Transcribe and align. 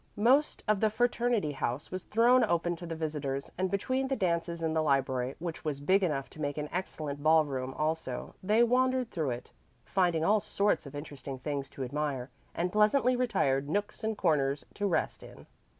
Most 0.17 0.63
of 0.67 0.79
the 0.79 0.89
fraternity 0.89 1.51
house 1.51 1.91
was 1.91 2.05
thrown 2.05 2.43
open 2.43 2.75
to 2.77 2.87
the 2.87 2.95
visitors, 2.95 3.51
and 3.55 3.69
between 3.69 4.07
the 4.07 4.15
dances 4.15 4.63
in 4.63 4.73
the 4.73 4.81
library, 4.81 5.35
which 5.37 5.63
was 5.63 5.79
big 5.79 6.01
enough 6.01 6.27
to 6.31 6.41
make 6.41 6.57
an 6.57 6.69
excellent 6.71 7.21
ball 7.21 7.45
room 7.45 7.75
also, 7.77 8.33
they 8.41 8.63
wandered 8.63 9.11
through 9.11 9.29
it, 9.29 9.51
finding 9.85 10.25
all 10.25 10.39
sorts 10.39 10.87
of 10.87 10.95
interesting 10.95 11.37
things 11.37 11.69
to 11.69 11.83
admire, 11.83 12.31
and 12.55 12.73
pleasantly 12.73 13.15
retired 13.15 13.69
nooks 13.69 14.03
and 14.03 14.17
corners 14.17 14.65
to 14.73 14.87
rest 14.87 15.21
in. 15.21 15.45